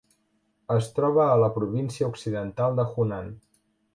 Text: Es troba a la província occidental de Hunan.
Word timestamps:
Es 0.75 0.87
troba 0.99 1.25
a 1.33 1.35
la 1.41 1.51
província 1.59 2.09
occidental 2.13 2.79
de 2.83 2.89
Hunan. 2.95 3.29